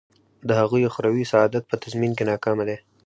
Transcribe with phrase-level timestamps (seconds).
[0.47, 2.77] د هغوی اخروي سعادت په تضمین کې ناکامه دی.